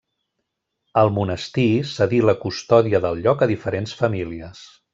El 1.01 1.11
monestir 1.17 1.67
cedí 1.91 2.21
la 2.29 2.35
custòdia 2.47 3.03
del 3.07 3.23
lloc 3.27 3.45
a 3.47 3.49
diferents 3.55 3.95
famílies. 4.01 4.65